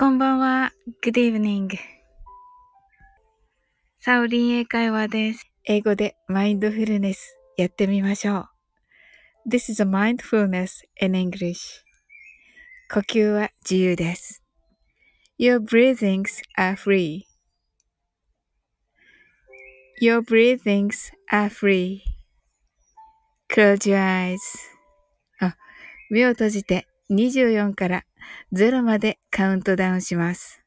[0.00, 0.70] こんばんは。
[1.02, 1.76] Good evening.
[3.98, 5.50] サオリン英会話です。
[5.64, 8.46] 英語でマインドフルネスやってみましょ
[9.44, 9.50] う。
[9.50, 11.82] This is a mindfulness in English.
[12.94, 14.44] 呼吸は自由です。
[15.36, 17.22] Your breathings are free.
[20.00, 22.02] Your breathings are free.
[23.52, 24.38] Close your eyes.
[25.40, 25.56] あ、
[26.08, 28.04] 目を閉じて24から
[28.52, 30.62] 0までカウントダウンします。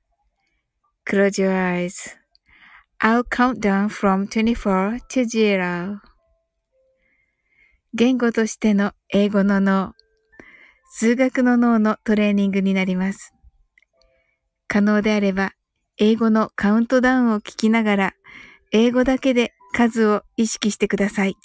[1.07, 2.17] Close your eyes.
[2.99, 5.99] I'll count down from 24 to 0.
[7.93, 9.93] 言語としての英語の脳、
[10.93, 13.33] 数学の脳のトレーニングになります。
[14.67, 15.53] 可能であれば、
[15.97, 18.13] 英語のカウントダウンを聞きながら、
[18.71, 21.35] 英語だけで数を意識してください。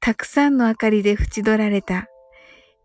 [0.00, 2.06] たくさんの明かりで縁取られた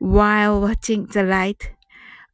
[0.00, 1.70] while watching the light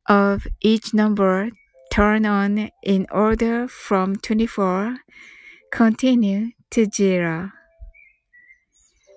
[0.09, 1.51] of each number
[1.91, 4.97] turn on in order from 24
[5.71, 7.51] continue to zero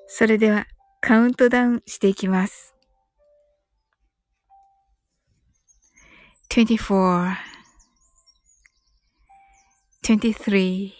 [0.08, 0.68] それでは
[1.02, 2.76] カウントダウンしていきます。
[6.50, 7.36] 24
[10.04, 10.94] 23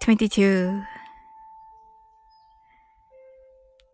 [0.00, 0.82] 22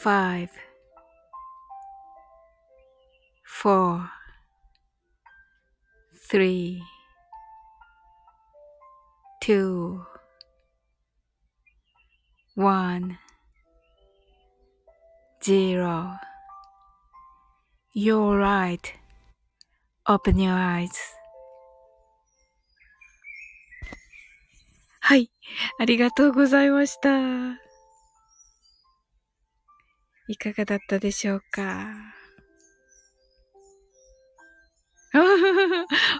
[0.00, 0.48] 5
[3.64, 4.10] 4
[6.30, 6.80] 3
[9.40, 9.98] 2
[12.56, 13.18] 1
[15.42, 16.18] 0
[17.94, 18.80] You're right.
[20.06, 20.90] Open your eyes.
[25.00, 25.30] はい。
[25.78, 27.59] ありがとうございました。
[30.31, 31.91] いかがだったでしょうか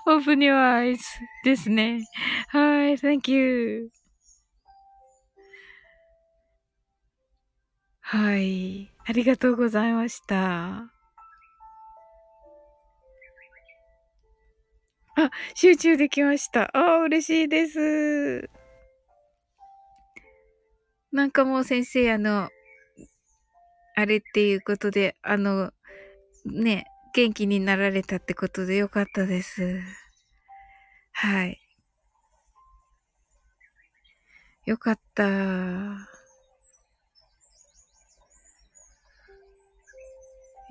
[0.05, 0.99] ？Open your eyes
[1.45, 2.01] ですね。
[2.49, 3.89] はい、Thank you.
[8.01, 8.91] はい。
[9.05, 10.91] ありがとうございました。
[15.15, 16.69] あ、集中できました。
[16.77, 18.49] あ、嬉しいです。
[21.13, 22.49] なんかもう先生、あの、
[24.01, 25.71] あれっていうことで、あの、
[26.45, 29.79] ね、元気になられたってことでよかったです。
[31.13, 31.59] はい。
[34.65, 35.23] よかった。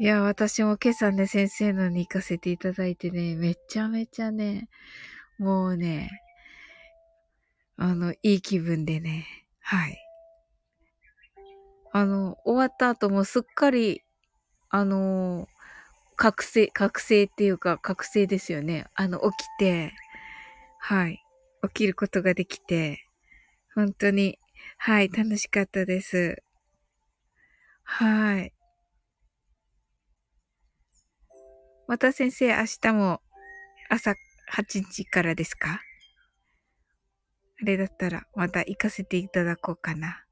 [0.01, 4.69] いや、私も今朝ね、先生のに行かせていただいてね、めちゃめちゃね、
[5.39, 6.11] もうね、
[7.77, 9.27] あの、いい気分でね、
[9.61, 10.10] はい。
[11.93, 14.03] あの、終わった後もすっかり、
[14.71, 15.49] あの、
[16.17, 18.87] 覚醒、覚醒っていうか、覚醒ですよね。
[18.95, 19.93] あの、起きて、
[20.79, 21.23] はい。
[21.63, 23.05] 起きることができて、
[23.75, 24.39] 本当に、
[24.79, 26.43] はい、楽しかったです。
[27.83, 28.53] はい。
[31.89, 33.21] また先生、明日も
[33.89, 34.15] 朝
[34.49, 35.81] 8時からですか？
[37.61, 40.25] あれだったらまた行かせていただこうかな。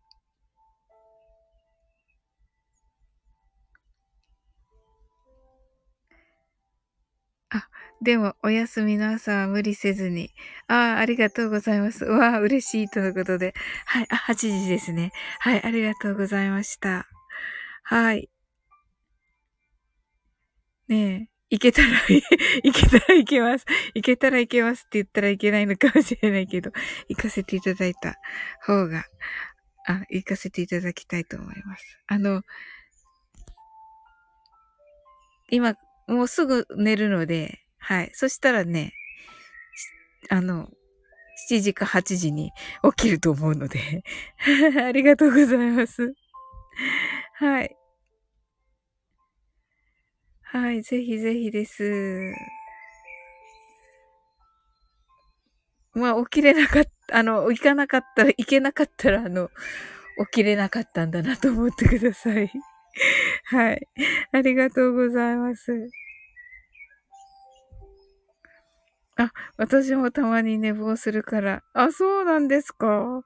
[8.00, 10.30] でも、お休みの朝は無理せずに。
[10.68, 12.04] ああ、ありがとうございます。
[12.04, 13.54] わあ、嬉しいとのことで。
[13.86, 15.10] はい、あ、8時ですね。
[15.40, 17.08] はい、ありがとうございました。
[17.82, 18.30] はい。
[20.88, 21.38] ねえ。
[21.50, 21.88] いけたら、
[22.62, 23.64] いけたらい けます。
[23.94, 26.70] いけたらいけますって言ったらいけないのかもしれないけど、
[27.08, 28.16] 行かせていただいた
[28.64, 29.06] 方が、
[29.86, 31.98] あ、行かせていただきたいと思います。
[32.06, 32.42] あの、
[35.50, 35.74] 今、
[36.06, 38.10] もうすぐ寝るので、はい。
[38.12, 38.92] そしたらね、
[40.28, 40.68] あの、
[41.48, 42.52] 7時か8時に
[42.96, 44.02] 起きると思うので
[44.84, 46.12] ありがとうございます。
[47.36, 47.74] はい。
[50.42, 52.34] はい、ぜひぜひです。
[55.94, 59.48] まあ、起きれなかった、あの、行かなかったら、行けなかったら、あの、
[60.26, 62.50] 起きれなかったんだなと思ってください。
[63.44, 63.88] はい。
[64.32, 65.88] ありがとうございます。
[69.18, 71.62] あ、私もたまに寝坊するから。
[71.74, 73.22] あ、そうなんですか？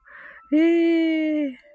[0.51, 1.73] ええー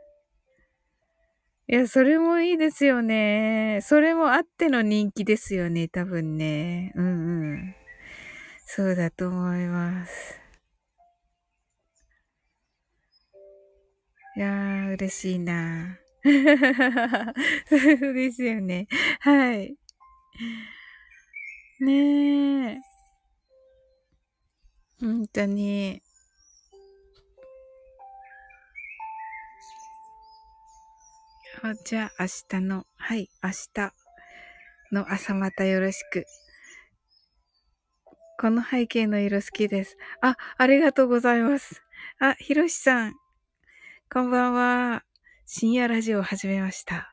[1.70, 3.80] いや、それもいいですよね。
[3.82, 6.92] それもあっての人気ですよね、多分ね。
[6.96, 7.74] うんうん。
[8.66, 10.40] そうだと思います。
[14.36, 15.98] いやー、嬉しいな。
[17.68, 17.76] そ
[18.10, 18.86] うですよね。
[19.20, 19.76] はい。
[21.80, 21.92] ね
[22.76, 22.87] え。
[25.00, 26.02] 本当に。
[31.84, 32.26] じゃあ明
[32.60, 33.92] 日の、はい、明日
[34.92, 36.24] の朝またよろしく。
[38.40, 39.96] この背景の色好きです。
[40.20, 41.82] あ、ありがとうございます。
[42.20, 43.14] あ、ひろしさん。
[44.12, 45.04] こんばんは。
[45.46, 47.12] 深夜ラジオを始めました。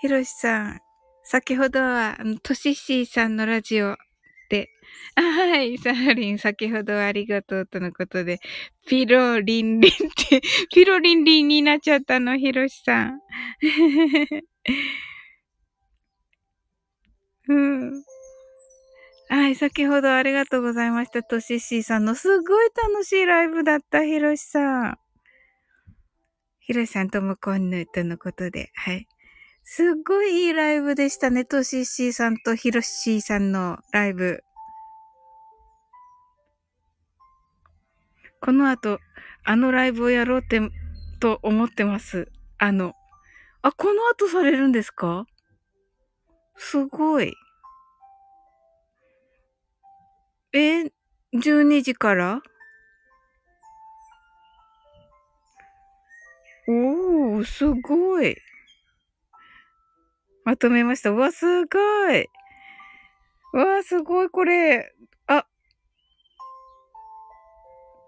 [0.00, 0.80] ひろしさん。
[1.24, 3.96] 先ほどは、とししーさんのラジオ
[4.48, 4.68] で、
[5.16, 8.38] あはい、サハリン、先ほどありがとうとのことで、
[8.86, 9.94] ピロリンリンっ
[10.30, 10.40] て、
[10.72, 13.20] ピロリンリンになっちゃったの、ひろしさん。
[17.48, 18.04] うん。
[19.28, 21.22] はい、先ほどありがとうございました。
[21.22, 24.98] とししーさんのすごい楽しいライブだった、ひろしさん。
[26.60, 29.06] ひろしさんともこんぬとのことで、はい。
[29.68, 31.44] すっごいいいライブでしたね。
[31.44, 34.44] とししーさんとひろしーさんのライブ。
[38.40, 39.00] この後、
[39.44, 40.60] あのライブをやろうって、
[41.18, 42.28] と思ってます。
[42.58, 42.94] あの、
[43.62, 45.26] あ、この後されるんですか？
[46.56, 47.34] すごい。
[50.52, 50.84] え、
[51.34, 52.40] 12時から？
[56.68, 58.36] おー、すごい。
[60.46, 61.10] まとめました。
[61.10, 61.78] うわ、すご
[62.12, 62.30] い。
[63.52, 64.94] うわ、すごい、これ。
[65.26, 65.44] あ、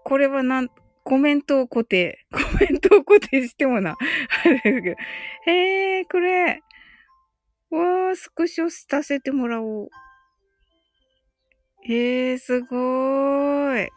[0.05, 0.69] これはなん、
[1.03, 2.25] コメントを固定。
[2.31, 3.97] コメントを固定してもな。
[5.45, 6.63] へえ、これ。
[7.71, 9.89] わー、スクショさせてもらおう。
[11.83, 13.89] へえ、すごー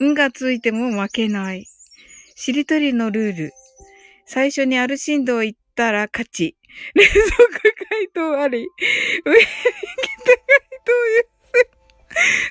[0.00, 0.04] い。
[0.04, 1.66] んがついても負けない。
[2.36, 3.52] しりとりのルール。
[4.24, 6.56] 最初にアルシンドを言ったら勝ち。
[6.94, 7.16] 連続
[7.88, 8.66] 回答あり。
[9.24, 9.46] 上に来
[10.24, 10.36] た回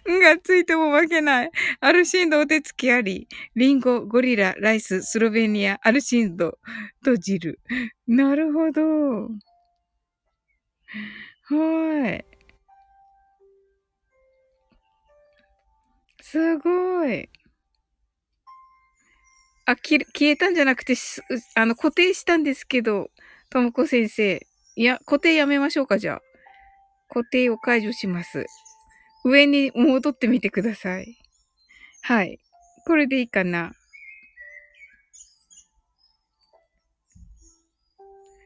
[0.05, 1.51] 答んがついても負けない。
[1.81, 3.27] アルシンドお手つきあり。
[3.55, 6.57] リンゴ、ゴリラ、ライス、スロベニア、アルシンド
[7.03, 7.59] と汁。
[8.07, 9.27] なるほど。
[11.43, 12.25] はい。
[16.21, 17.29] すごい。
[19.65, 20.95] あ、き消えたんじゃなくて、
[21.55, 23.09] あの、固定したんですけど、
[23.49, 24.45] ともこ先生。
[24.75, 26.21] いや、固定やめましょうか、じゃあ。
[27.09, 28.45] 固定を解除します。
[29.25, 31.17] 上に戻ってみてください。
[32.01, 32.39] はい。
[32.85, 33.73] これでいいかな。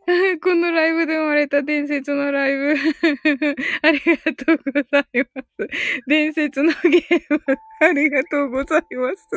[0.41, 2.75] このライブで生まれた伝説のライブ
[3.81, 5.70] ありがとうございます。
[6.08, 7.41] 伝説のゲーム
[7.79, 9.27] ありがとうございます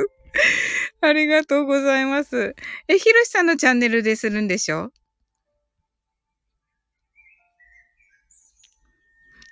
[1.00, 2.54] ありがとうございます。
[2.88, 4.90] え、ひろしさんのチャンネルでするんでしょ？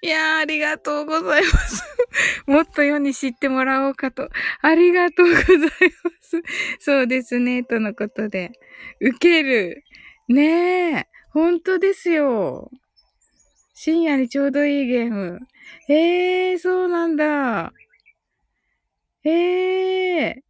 [0.04, 1.84] いやー、ありがとうございます。
[2.46, 4.28] もっと世に知ってもらおうかと。
[4.60, 6.42] ありがとうございます。
[6.80, 8.50] そうですね、とのことで。
[9.00, 9.84] 受ける。
[10.28, 12.68] ねえ、本当ですよ。
[13.74, 15.38] 深夜にちょうどいいゲーム。
[15.88, 17.72] ええー、そうなんだ。
[19.24, 19.30] え
[20.18, 20.42] えー、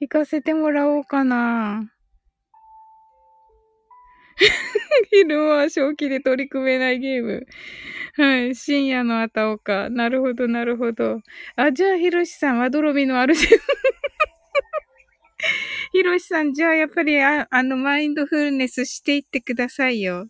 [0.00, 1.90] 行かせてもらおうかな。
[5.10, 7.46] 昼は正気で取り組めないゲーム。
[8.16, 8.54] はい。
[8.54, 9.90] 深夜のあたおか。
[9.90, 11.20] なるほど、なるほど。
[11.56, 13.46] あ、じゃあ、ひろしさんは泥みのあるし。
[15.92, 20.26] ひろしさん、じゃあ、やっぱりあ、あの、マインドフルネスしていってくださいよ。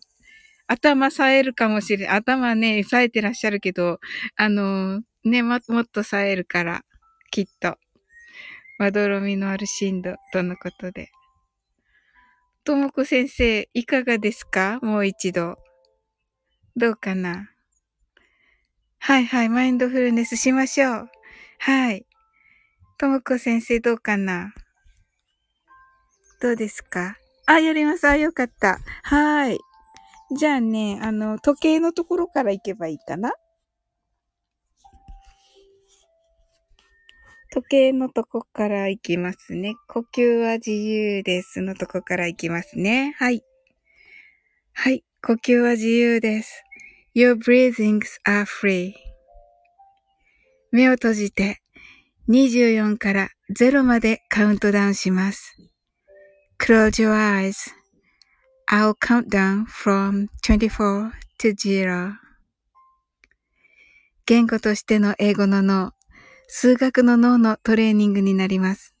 [0.67, 2.11] 頭冴えるかもしれん。
[2.13, 3.99] 頭ね、冴えてらっしゃるけど、
[4.37, 6.83] あの、ね、も、もっと冴えるから、
[7.31, 7.77] きっと。
[8.79, 11.09] まどろみのある進度、とのことで。
[12.67, 14.79] ともこ先生、いかがですか？
[14.81, 15.55] もう一度。
[16.75, 17.49] どうかな？
[18.99, 21.09] はいはい、マインドフルネスしましょう。
[21.59, 22.05] はい。
[22.97, 24.53] ともこ先生どうかな？
[26.41, 27.15] どうですか？
[27.45, 28.05] あ、やります。
[28.05, 28.79] あ、よかった。
[29.03, 29.57] はい。
[30.37, 33.31] じゃあね、あの、時計のところから行けばいいかな？
[37.57, 39.73] 時計のとこから行きますね。
[39.87, 43.15] 呼吸は自由ですのとこから行きますね。
[43.17, 43.43] はい。
[44.73, 45.03] はい。
[45.23, 46.63] 呼吸は自由です。
[47.15, 48.93] Your breathings are free.
[50.71, 51.63] 目を閉じて
[52.29, 55.57] 24から0までカウントダウンします。
[56.59, 57.15] Close your
[58.69, 61.09] eyes.I'll count down from 24
[61.39, 62.13] to 0.
[64.27, 65.96] 言語としての英語の脳、
[66.47, 68.95] 数学の脳のトレーニングになります。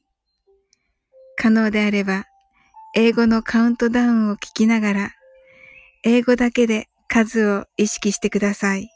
[1.37, 2.25] 可能であれば、
[2.93, 5.11] 英語のカウントダウンを聞きながら、
[6.03, 8.89] 英語だけで数を意識してください。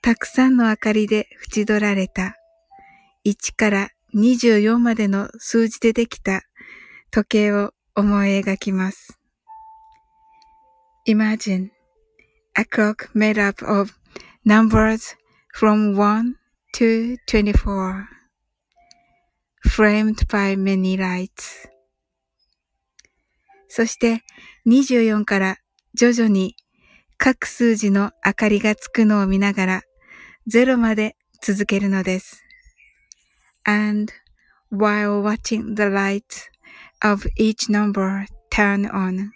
[0.00, 2.36] たくさんの明かりで縁取られた
[3.24, 6.42] 1から24までの数字でできた
[7.10, 9.18] 時計を思い描きます。
[11.08, 11.70] Imagine
[12.54, 13.92] a clock made up of
[14.46, 15.16] numbers
[15.56, 16.34] from 1
[16.72, 18.08] to 24
[19.64, 21.68] framed by many lights
[23.68, 24.24] そして
[24.66, 25.58] 24から
[25.94, 26.56] 徐々に
[27.18, 29.82] 各数字の明かりがつくのを見ながら
[30.52, 32.42] 0まで続けるのです。
[33.64, 34.12] And
[34.72, 36.50] while watching the lights
[37.00, 39.30] of each number turn on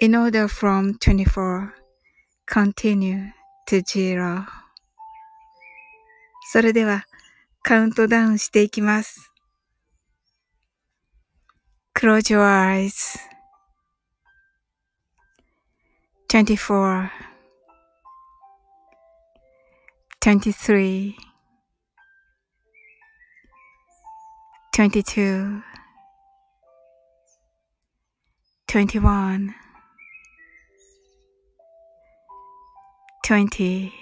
[0.00, 1.74] in order from 24
[2.46, 3.32] continue
[3.68, 4.61] to zero
[6.52, 7.06] それでは
[7.62, 9.32] カウントダウンしていきます。
[11.94, 12.42] Close your
[16.28, 17.08] eyes.24
[20.20, 21.16] Twenty-three,
[24.74, 25.62] twenty-two,
[28.68, 29.54] twenty-one,
[33.24, 34.01] twenty.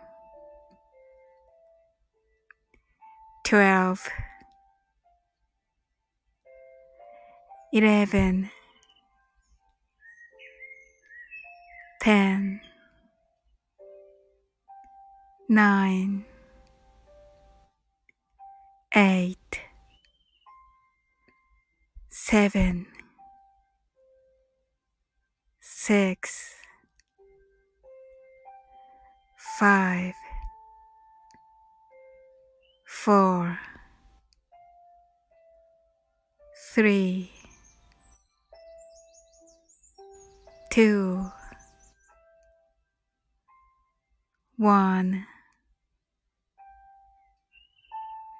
[3.51, 4.09] 12
[7.73, 8.49] 11
[11.99, 12.61] 10
[15.49, 16.25] 9
[18.93, 19.37] 8
[22.09, 22.87] 7
[25.59, 26.55] 6
[29.59, 30.20] 5
[33.03, 33.57] four,
[36.75, 37.31] three,
[40.69, 41.25] two,
[44.57, 45.25] one.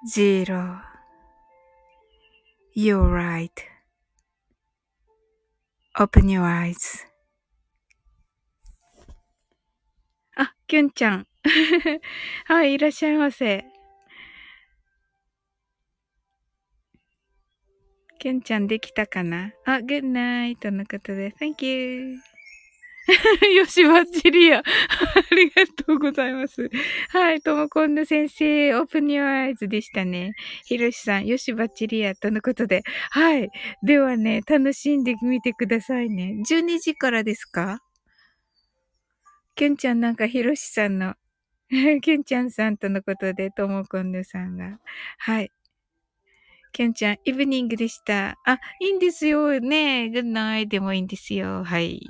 [0.06, 0.80] zero.
[2.74, 3.50] You're right.
[5.98, 7.06] Open your eyes.
[10.36, 11.26] あ、きゅんちゃん。
[12.46, 13.71] はい、いらっしゃいませ。
[18.22, 19.50] きゅんちゃんできたかな？
[19.64, 21.32] あ、good night のことで。
[21.40, 22.14] Thank you.
[23.56, 24.62] よし、バッチリや。
[24.62, 26.70] ありがとうございます。
[27.08, 30.34] はい、ともこんぬ先生、オープニュアイズでしたね。
[30.66, 32.14] ひろしさん、よし、バッチリや。
[32.14, 32.82] とのことで。
[33.10, 33.50] はい。
[33.82, 36.36] ではね、楽しんでみてくださいね。
[36.48, 37.80] 12時からですか？
[39.56, 41.16] きゅんちゃんなんかひろしさんの、
[42.02, 44.78] きゅんちゃんさんとのことで、ともこんぬさんが。
[45.18, 45.50] はい。
[46.72, 48.38] きゅんちゃん、イブニングでした。
[48.46, 49.60] あ、いいんですよ。
[49.60, 51.64] ねえグッナイでもいいんですよ。
[51.64, 52.00] はい。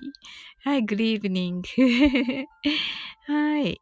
[0.65, 1.67] はい、グリーブニング。
[3.27, 3.81] はい。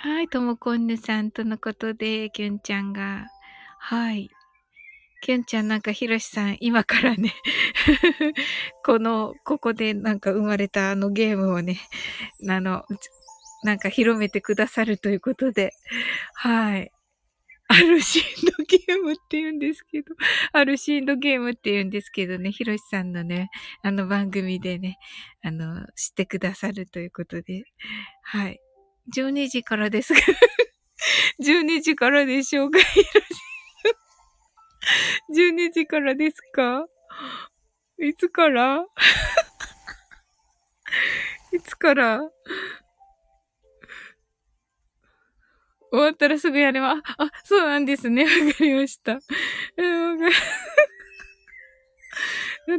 [0.00, 3.26] はい、ともこんぬさんとのことで、きゅんちゃんが。
[3.78, 4.30] はい。
[5.22, 7.34] きゅんちゃんなんかひろしさん、今からね
[8.84, 11.78] この、ここでなんか生まれたあのゲームをね、
[12.48, 12.84] あの、
[13.62, 15.72] なんか広めてくださるということで、
[16.34, 16.90] はい。
[17.72, 18.24] アルシー
[18.58, 20.14] ドゲームって言うんですけど、
[20.52, 23.48] アルシードゲームって言うんですけどね、ひろしさんのね、
[23.82, 24.98] あの番組でね、
[25.42, 27.64] あの、知ってくださるということで、
[28.24, 28.60] はい。
[29.16, 30.20] 12時からですが
[31.42, 32.78] 12時からでしょうか、
[35.34, 36.86] 12時からですか？
[37.98, 38.84] いつから？
[41.52, 42.20] いつから？
[45.92, 48.24] 終わったらすぐやれば、あ、あそうなんですね。
[48.24, 49.20] わかりました。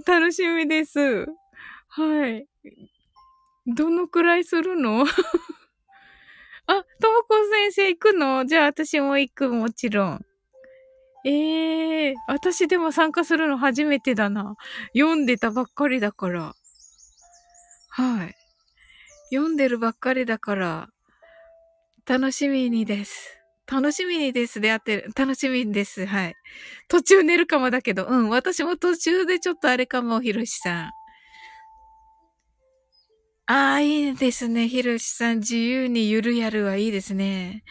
[0.08, 1.28] 楽しみです。
[1.90, 2.48] はい。
[3.68, 5.06] どのくらいするの？
[6.66, 8.48] あ、ともこ先生行くの？
[8.48, 10.26] じゃあ私も行く、もちろん。
[11.26, 14.56] ええー、私でも参加するの初めてだな。
[14.94, 16.56] 読んでたばっかりだから。
[17.90, 18.36] はい。
[19.32, 20.90] 読んでるばっかりだから、
[22.06, 23.38] 楽しみにです。
[23.72, 25.12] 楽しみにですであってる。
[25.16, 26.06] 楽しみです。
[26.06, 26.36] はい。
[26.90, 30.92] 途中寝るかもだけど、うん、私も途中でちょっとあれかも、ひろしさん。
[33.46, 34.68] ああ、いいですね。
[34.68, 37.64] ひろしさん、自由にゆるやるはいいですね。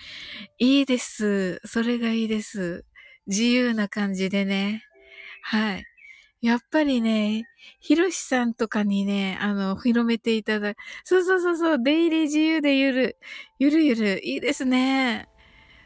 [0.58, 1.60] いいです。
[1.66, 2.84] それがいいです。
[3.26, 4.82] 自由な感じでね。
[5.42, 5.84] はい。
[6.42, 7.44] やっぱりね、
[7.80, 13.16] ひろしさんとかにね、あの、広めていただくそうそうそうそう、出入り自由でゆる、
[13.60, 15.28] ゆるゆる、いいですね。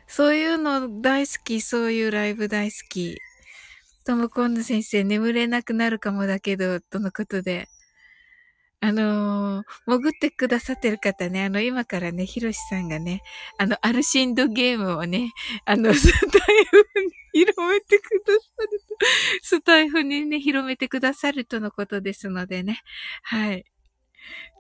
[0.09, 3.19] そういうの大好き、そういうライブ大好き。
[4.07, 7.69] ともこんぬ先生、眠れなくなるかもだけど、とのことで。
[8.81, 13.23] あのー、潜ってくださってる方ね、あの、今からね、ひろしさんがね、
[13.59, 15.33] あの、アルシンドゲームをね、
[15.65, 18.97] あの、タイフに広めてくださると、
[19.43, 22.81] スタイフにね、広めてくださるとのことですのでね。
[23.23, 23.67] はい。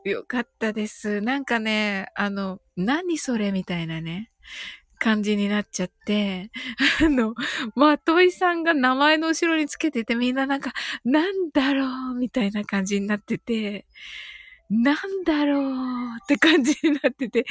[0.05, 1.23] よかったです。
[1.23, 4.31] なんかね、あの、何それみたいなね。
[4.99, 6.51] 感じになっちゃって、
[7.05, 7.35] あの、
[7.75, 10.73] まあ、トイさんが名前の後ろにつけててみんななんか、
[11.05, 13.87] なんだろうみたいな感じになってて、
[14.68, 15.72] なんだろう
[16.22, 17.44] って感じになってて、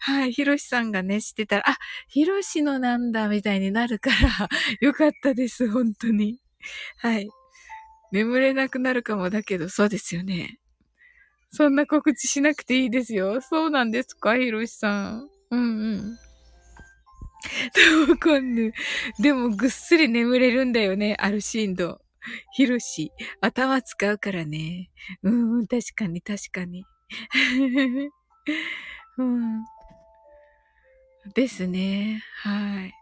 [0.00, 1.76] はい、ひろしさんがね、してたら、あ、
[2.08, 4.48] ひろしのなんだみたいになるから、
[4.80, 6.40] よかったです、本当に。
[6.98, 7.28] はい。
[8.12, 10.58] 眠れなくなるかもだけど、そうですよね。
[11.50, 13.40] そんな告知しなくていいですよ。
[13.40, 15.28] そうなんですか、ひろしさん。
[15.50, 16.18] うんうん。
[18.08, 18.72] わかんね
[19.20, 22.00] でもぐっすり眠れるんだよね、アルシンド。
[22.52, 24.90] ヒロシ、頭使うからね。
[25.22, 26.84] うん、確かに確かに。
[29.18, 29.64] うん。
[31.34, 32.22] ですね。
[32.42, 32.92] はい。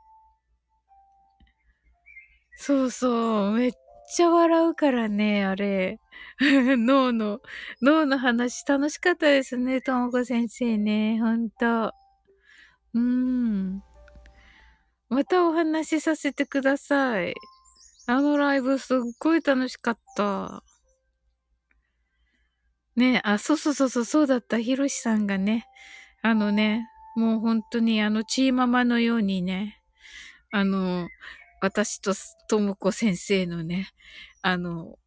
[2.57, 3.53] そうそう。
[3.53, 3.73] めっ
[4.15, 5.99] ちゃ笑うからね、あれ。
[6.41, 7.41] 脳の、
[7.83, 11.19] 脳の話楽しかったですね、ともこ先生ね。
[11.21, 11.93] ほんと。
[12.95, 13.83] うん。
[15.09, 17.35] またお話しさせてください。
[18.07, 20.63] あのライブすっごい楽しかった。
[22.97, 24.61] ねあ、そうそうそうそう、そうだった。
[24.61, 25.67] ひろしさんがね、
[26.23, 26.87] あのね、
[27.17, 29.81] もう本当にあの、チーママのようにね、
[30.53, 31.09] あの、
[31.61, 32.13] 私と
[32.49, 33.89] ともこ先生のね、
[34.43, 34.99] あの、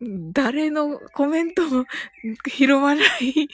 [0.00, 1.86] 誰のコメントも
[2.46, 3.48] 拾わない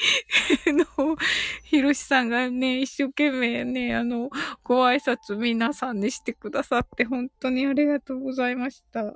[0.67, 1.17] の、
[1.63, 4.29] ひろしさんがね、一生懸命ね、あの、
[4.65, 9.13] ご挨拶皆さんにしてくださって本当にありがとうございました。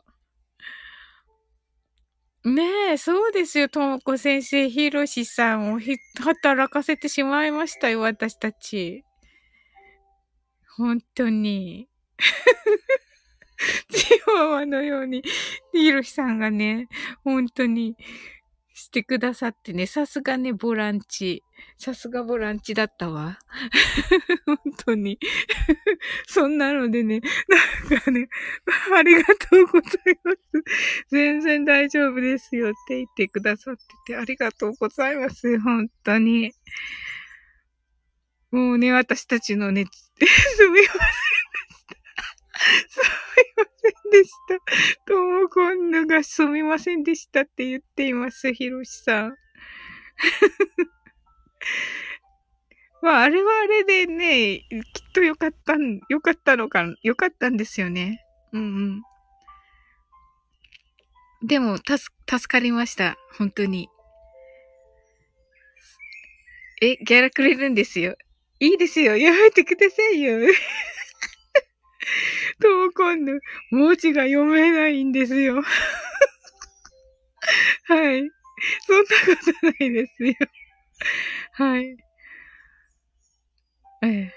[2.44, 5.80] ねえ、そうですよ、ともこ先生、ひろしさんを
[6.20, 9.04] 働かせてしまいましたよ、私たち。
[10.76, 11.88] 本当に。
[13.90, 15.22] チワワのように、
[15.72, 16.88] ヒロシさんがね、
[17.24, 17.96] 本当に
[18.76, 21.42] してくださってね、さすがね、ボランチ。
[21.78, 23.38] さすがボランチだったわ。
[24.44, 25.18] 本当に。
[26.28, 27.22] そんなのでね、
[27.88, 28.28] なんかね、
[28.94, 30.38] ありがとうございます。
[31.10, 35.58] 全然大丈夫ですよって言ってくださってて、ありがとうございます。
[35.60, 36.52] 本当に。
[38.50, 41.00] もうね、私たちのね、すみません。
[42.88, 43.04] すみ
[43.56, 44.58] ませんでした。
[45.04, 49.36] ともこんぬがすみませんでしたって言っています、ひろしさん。
[53.02, 58.24] まあ、あれはあれでね、きっとよかったん、よかったのか、よかったんですよね。
[58.52, 58.64] うんう
[61.44, 61.46] ん。
[61.46, 63.16] でも、たす、助かりました。
[63.38, 63.88] 本当に。
[66.80, 68.16] え、ギャラくれるんですよ。
[68.58, 69.16] いいですよ。
[69.16, 70.38] やめてくださいよ。
[72.60, 73.32] と、今度、
[73.70, 75.62] 文字が読めないんですよ。
[77.88, 78.28] はい。
[78.86, 80.34] そんなことないですよ。
[81.52, 81.96] はい。
[84.02, 84.32] ええ。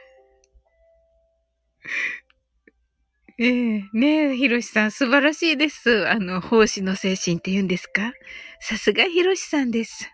[3.42, 6.08] ええ、ねえ、ひろしさん、素晴らしいです。
[6.10, 8.12] あの、奉仕の精神って言うんですか？
[8.60, 10.10] さすがひろしさんです。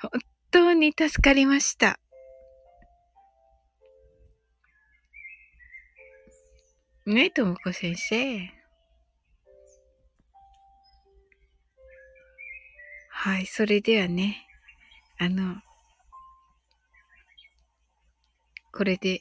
[0.00, 0.10] 本
[0.52, 1.98] 当に助かりました。
[7.06, 8.50] ねえ、ともこ先生。
[13.10, 14.46] はい、それではね、
[15.18, 15.56] あの、
[18.72, 19.20] これで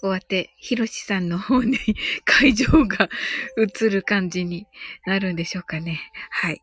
[0.00, 1.78] 終わって、ひろしさんの方に
[2.24, 3.10] 会場が
[3.60, 4.66] 映る感じに
[5.04, 6.00] なるんでしょうかね。
[6.30, 6.62] はい。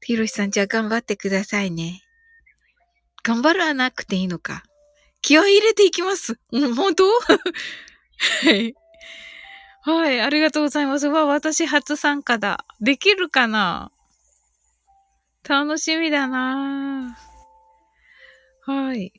[0.00, 2.04] ひろしさん、じゃあ頑張ってくださいね。
[3.24, 4.62] 頑張らなくていいのか。
[5.22, 6.38] 気合い入れていきます。
[6.52, 7.04] うん、本当？
[7.10, 8.76] はい。
[9.88, 11.06] はい、ありがとうございます。
[11.06, 12.66] わ、私初参加だ。
[12.80, 13.92] できるかな？
[15.48, 17.16] 楽しみだな
[18.66, 19.12] はい。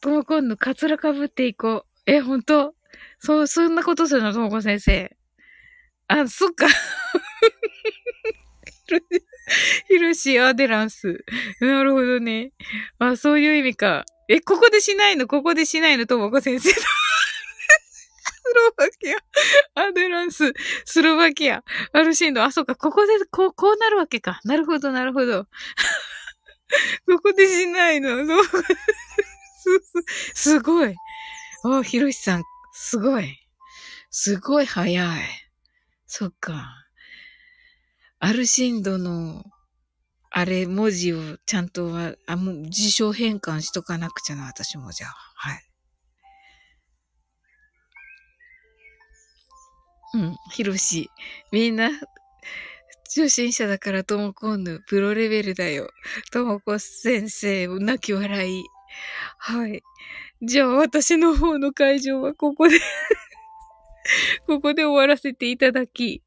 [0.00, 2.10] ともこんのカツラかぶっていこう。
[2.10, 2.74] え、ほんと
[3.18, 5.16] そう、そんなことするのともこ先生。
[6.06, 6.68] あ、そっか。
[9.88, 11.24] ヒロシアデランス。
[11.60, 12.52] なるほどね。
[13.00, 14.06] あ、そういう意味か。
[14.28, 15.26] え、ここでしないの？
[15.26, 16.06] ここでしないの？
[16.06, 16.70] ともこ先生。
[18.60, 19.16] ロバキア、
[19.74, 20.52] アデランス、
[20.84, 22.44] スロバキア、アルシンド。
[22.44, 24.40] あ、そうか、ここで、こう、こうなるわけか。
[24.44, 25.46] なるほど、なるほど。
[27.06, 28.16] ここでしないの。
[30.34, 30.94] すごい。
[31.64, 33.38] あ、ひろしさん、すごい。
[34.10, 35.20] すごい早い。
[36.06, 36.86] そっか。
[38.18, 39.44] アルシンドの、
[40.30, 45.10] あれ、文字をちゃんとは、あ、もう辞書変換しとかなくちゃな、私もじゃあ。
[45.34, 45.69] はい。
[50.14, 51.10] うん、ひろし。
[51.52, 51.90] みんな、
[53.04, 55.90] 初心者だからともこんぬ、プロレベルだよ。
[56.32, 58.64] ともこ先生、泣き笑い。
[59.38, 59.82] はい。
[60.42, 62.78] じゃあ私の方の会場はここで
[64.46, 66.22] ここで終わらせていただき、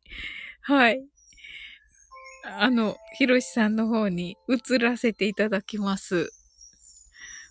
[0.62, 1.04] はい。
[2.46, 6.32] あの、ひろしさんの方に移らせていただきます。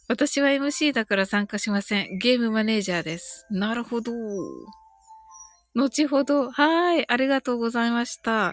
[0.08, 2.18] 私は MC だから参加しません。
[2.18, 3.46] ゲームマネージャーです。
[3.50, 4.12] なるほど。
[5.74, 6.50] 後ほど。
[6.50, 7.10] はい。
[7.10, 8.52] ありがとうございました。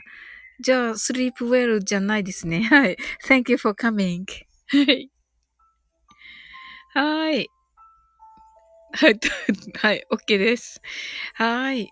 [0.61, 2.61] じゃあ、sleep well じゃないですね。
[2.71, 2.97] はい。
[3.27, 4.25] Thank you for coming.
[4.71, 5.09] はい。
[6.93, 7.49] はい。
[8.91, 9.19] はい、
[9.75, 10.81] はい、OK です。
[11.35, 11.89] はい。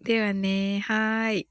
[0.00, 1.48] ではね、はい。